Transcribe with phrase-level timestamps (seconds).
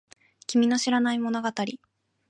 [0.47, 1.49] 君の知らない物語